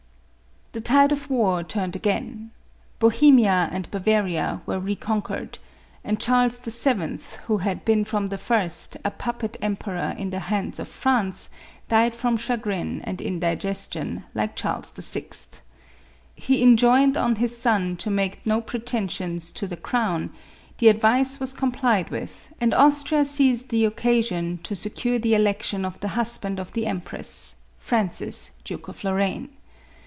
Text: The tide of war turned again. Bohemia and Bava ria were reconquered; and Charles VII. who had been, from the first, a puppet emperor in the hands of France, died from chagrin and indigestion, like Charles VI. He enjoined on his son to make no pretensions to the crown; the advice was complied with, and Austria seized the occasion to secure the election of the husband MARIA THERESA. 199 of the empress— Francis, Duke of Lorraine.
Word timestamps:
The 0.73 0.79
tide 0.79 1.11
of 1.11 1.29
war 1.29 1.63
turned 1.63 1.97
again. 1.97 2.51
Bohemia 2.99 3.67
and 3.73 3.91
Bava 3.91 4.23
ria 4.23 4.61
were 4.65 4.79
reconquered; 4.79 5.59
and 6.01 6.17
Charles 6.17 6.59
VII. 6.59 7.19
who 7.47 7.57
had 7.57 7.83
been, 7.83 8.05
from 8.05 8.27
the 8.27 8.37
first, 8.37 8.95
a 9.03 9.11
puppet 9.11 9.57
emperor 9.61 10.15
in 10.17 10.29
the 10.29 10.39
hands 10.39 10.79
of 10.79 10.87
France, 10.87 11.49
died 11.89 12.15
from 12.15 12.37
chagrin 12.37 13.01
and 13.03 13.19
indigestion, 13.19 14.23
like 14.33 14.55
Charles 14.55 14.91
VI. 14.91 15.31
He 16.37 16.63
enjoined 16.63 17.17
on 17.17 17.35
his 17.35 17.57
son 17.57 17.97
to 17.97 18.09
make 18.09 18.45
no 18.45 18.61
pretensions 18.61 19.51
to 19.51 19.67
the 19.67 19.75
crown; 19.75 20.29
the 20.77 20.87
advice 20.87 21.37
was 21.37 21.51
complied 21.53 22.11
with, 22.11 22.47
and 22.61 22.73
Austria 22.73 23.25
seized 23.25 23.71
the 23.71 23.83
occasion 23.83 24.57
to 24.59 24.73
secure 24.77 25.19
the 25.19 25.35
election 25.35 25.83
of 25.83 25.99
the 25.99 26.07
husband 26.15 26.55
MARIA 26.55 26.63
THERESA. 26.71 26.75
199 26.93 26.93
of 26.93 27.03
the 27.03 27.13
empress— 27.19 27.55
Francis, 27.77 28.51
Duke 28.63 28.87
of 28.87 29.03
Lorraine. 29.03 29.49